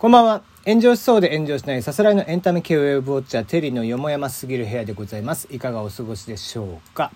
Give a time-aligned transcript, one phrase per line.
[0.00, 0.42] こんばんは。
[0.64, 5.46] 炎上しそうで炎上しないさすらいのエンタメ系ウェブウォッチャーテリーのよもやますぎる部屋でございます。
[5.50, 7.12] いかがお過ごしでしょうか。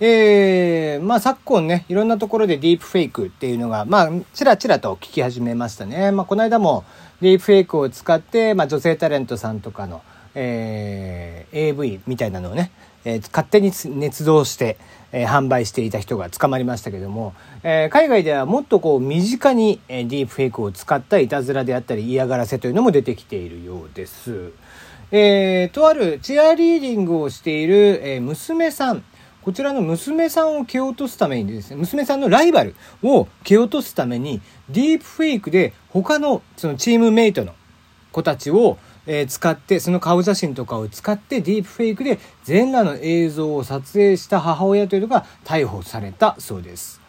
[0.00, 6.10] えー、まあ昨今ね、いろんなところでディープフェイクっていうのが、まあちらちらと聞き始めましたね。
[6.10, 6.82] まあこの間も
[7.20, 10.02] ディープフェイクを使って、まあ女性タレントさんとかの、
[10.38, 12.70] えー、AV みたいなのをね、
[13.04, 14.76] えー、勝手に捏造して、
[15.10, 24.52] えー、販売していた人が捕まりましたけども、えー、海外ではもっとこう身近に、えー、ディープフェイクを使ったいたずらであったり嫌がらせというのも出てきているようです。
[25.10, 29.04] えー、とあるチアリーディングをしている、えー、娘さん
[29.46, 32.74] こちらの娘さんを蹴落とすためにですね、娘さんのライバル
[33.04, 37.54] を蹴落とすために、ディープフェイクで他のそのチームメイトの
[38.10, 47.00] 子たちを、えー、使って、その顔写真とかを使ってディープフェイクで全裸の映像を撮影した母親というのが逮捕されたそうです。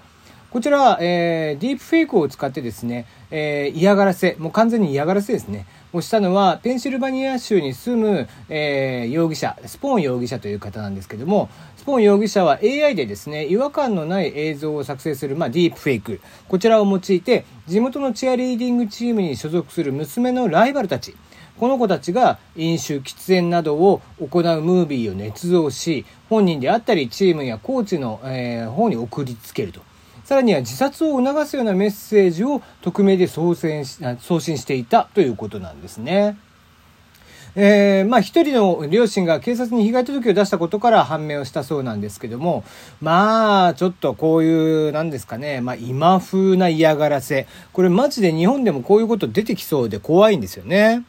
[0.49, 21.15] こちらは、えー、ディープフェイクを使ってですね、えー、嫌がらせ、もう完全に嫌がらせですね、をしたのは、ペンシルバニア州に住む、えー、容疑者、スポーン容疑者という方なんですけども、スポーン容疑者は AI でですね、違和感のない映像を作成する、まあ、ディープフェイク、こちらを用いて、地元のチアリーディングチームに所属する娘のライバルたち、
[21.59, 29.81] この子たちが飲酒、喫煙などを行うムービーを捏造し、本人であったりチームやコーチの、えー、方に送りつけると。
[30.23, 36.37] さらには自殺を促すようなメッセージを匿名で送信し送信していたということなんですね。
[37.55, 42.63] えー、まあ一人の両親が警察に被害届を出したことから判明をしたそうなんですけども、
[43.01, 47.47] まあちょっとこういう、なんですかね、まあ今風な嫌がらせ。
[47.73, 51.03] これマジで日本でもこういうこと出てきそうで怖いんですよね。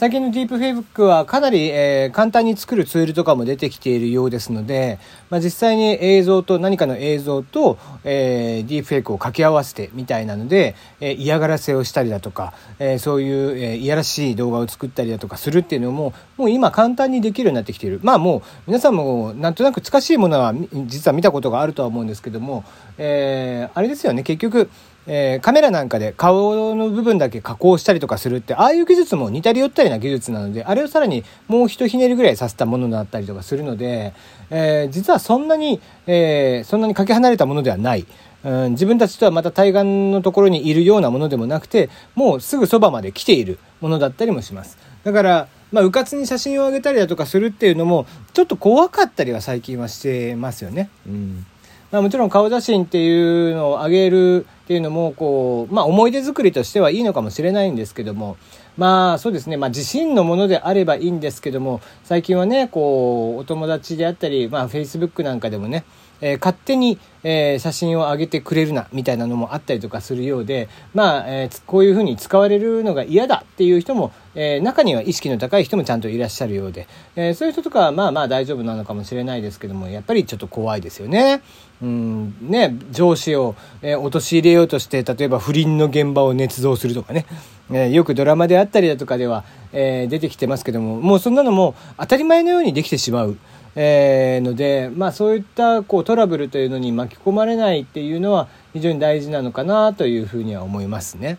[0.00, 4.98] 最近のディープフェイクはかなり、えー、簡単に作るツールとかも出てきているようですので、
[5.28, 18.00] まあ、実際に映像と何かの映像と、えー、ディープフェイクを掛け合わせてみたいなので、えー、嫌がらせをしたりだとか、えそういう、えいやらしい動画を作ったりだとかするっていうのももう今簡単にできるようになってきている。
[18.02, 20.54] まあもう皆さんもなんとなく近しいものは
[20.86, 22.64] 実は見たことがあるとは思うんですけども、
[22.96, 24.22] えあれですよね。
[24.22, 24.70] 結局
[25.06, 34.12] えー、カメラなんかで顔の部分だけ加工したりとかするって、ああいう技術も似たり寄ったりな技術なので、あれをさらにもうひとひねりぐらいさせたものだったりとかするので、
[34.50, 38.06] えー、実はそんなに、えー、そんなにかけ離れたものではない。
[38.42, 44.78] うん、自分たちとはまた対岸のところにいるようなものでもなくて、もうすぐそばまで来ているものだったりもします。
[45.04, 50.88] だから、まあ、うかつに写真を上げたりだとかするっていうのも、ちょっと怖かったりは最近はしてますよね。
[51.06, 51.46] うん。
[51.90, 58.36] まあ、もちろん顔写真っていうのを上げるっていうのもこう、まあ、思い出作りとしてはいいのかもしれないんですけども
[58.76, 65.84] まあそうですね、まあ、自身のものであればいいんですけども最近はねこうお友達であったり、まあ、Facebook なんかでもね
[66.20, 76.86] えー、勝手に、えー、写真を上げてくれるなみたいなのもあったりとかするようで、まあえー、こういうふうに使われるのが嫌だっていう人も、えー、中には意識の高い人もちゃんといらっしゃるようで、
[77.16, 81.42] えー、そういう人とかはまあまあ大丈夫なのかもしれないですけどもやっぱりちょっと怖いですよね。
[81.82, 87.24] うんね、上司を、えー、陥れようとして例えば不倫の現場を捏造するとかね、
[87.70, 93.38] えー、よくドラマであったりだとかでは、えー、出てきてますけどももうそんなのも当たり前のようにできてしまう。
[93.76, 101.38] えー、ので、まあ、そういったこうトラブルというのに巻き込まれないっていうのは非常に大事なのかなというふうには思いますね。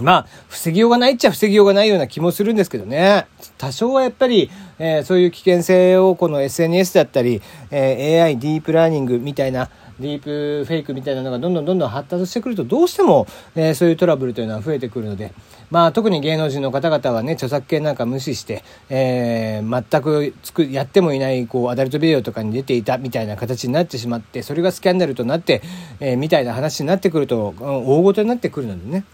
[0.00, 3.26] まあ、防ぎようがないっちゃ防ぎようがないような気もするんですけどね。
[3.58, 9.68] 多少はやっぱり、えー、そういう危険性をこの SNS だったり、えー、AI、ディープラーニングみたいな、
[10.00, 15.32] ディープフェイクみたいなのがどんどんどんどん発達してくるとどうしても、えー、そういうトラブルというのは増えてくるので、
[15.70, 25.62] まあ、特に芸能人の方々はね著作権なんか無視して、えー、全くつくやってもいないこうアダルトビデオとかに出ていたみたいな形になってしまってそれがスキャンダルとなって、
[26.00, 29.04] えー、みたいな話になってくると大ごとになってくるのでね。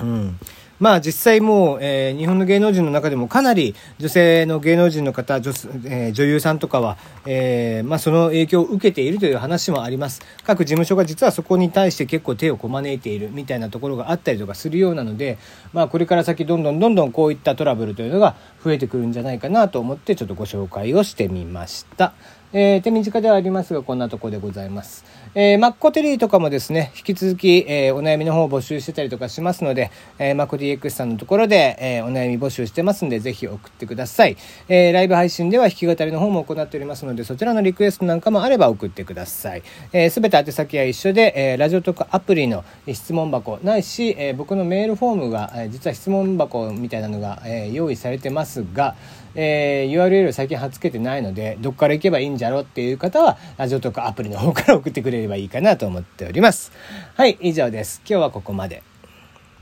[0.00, 0.38] うん
[0.78, 5.50] まあ実際もう、えー、日本の芸能人の中でもかなり女性の芸能人の方、女,、
[5.84, 10.22] えー、女優さんとかは、えー、まあその影響を受けているという話もあります。
[10.44, 15.38] 各事務所が実はそこに対して結構手をこまねいているみたいなところがあったりとかするようなので、
[15.72, 22.12] まあこれから先どんどんどんどんこういったトラブルというのが増えてくるんじゃないかなと思ってちょっとご紹介をしてみました。
[22.58, 25.04] えー、手短ではありますが、こんなとこでございます。
[25.34, 34.38] えー、マッコテリーとかもですね、引き続き、えー、お悩みの方を募集してたりとかしますので、えー、マッコ DX さんのところで、えー、お悩み募集してますんで、ぜひ送ってください。
[34.70, 39.62] えー、ライブ配信では弾き語りの方も行っておりますので、そちらのリクエストなんかもあれば送ってください。
[39.92, 48.96] えー、べて宛先は一緒で、えー、ラジオトークアプリの質問箱ないし、えー、僕のメールフォームが、えー、実は質問箱みたいなのが、えー、用意されてますが、
[49.36, 56.72] えー、URL 最近貼っつけてないので、どっから行けばいいんじゃろっていう方は、ラジオとかアプリの方から送ってくれればいいかなと思っております。
[57.14, 58.00] はい、以上です。
[58.08, 58.82] 今日はここまで。